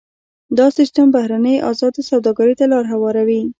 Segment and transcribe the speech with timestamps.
[0.57, 3.41] دا سیستم بهرنۍ ازادې سوداګرۍ ته لار هواروي.